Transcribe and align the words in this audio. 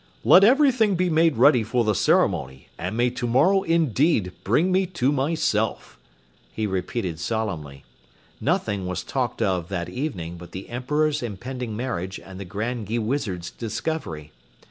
"Let 0.23 0.43
everything 0.43 0.95
be 0.95 1.11
made 1.11 1.37
ready 1.37 1.61
for 1.61 1.83
the 1.83 1.93
ceremony, 1.93 2.69
and 2.75 2.97
may 2.97 3.11
tomorrow 3.11 3.61
indeed 3.61 4.31
bring 4.43 4.71
me 4.71 4.87
to 4.87 5.11
myself," 5.11 5.99
he 6.51 6.65
repeated 6.65 7.19
solemnly. 7.19 7.83
Nothing 8.39 8.87
was 8.87 9.03
talked 9.03 9.43
of 9.43 9.69
that 9.69 9.89
evening 9.89 10.37
but 10.37 10.53
the 10.53 10.69
Emperor's 10.69 11.21
impending 11.21 11.75
marriage 11.77 12.19
and 12.19 12.39
the 12.39 12.45
Grand 12.45 12.87
Gheewizard's 12.87 13.51
discovery. 13.51 14.31